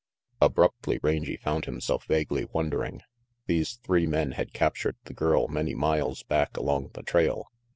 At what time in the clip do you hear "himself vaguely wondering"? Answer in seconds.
1.65-3.03